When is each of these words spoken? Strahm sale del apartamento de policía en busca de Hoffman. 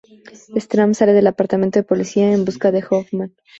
Strahm 0.57 0.95
sale 0.95 1.13
del 1.13 1.27
apartamento 1.27 1.77
de 1.77 1.83
policía 1.83 2.33
en 2.33 2.43
busca 2.43 2.71
de 2.71 2.83
Hoffman. 2.89 3.35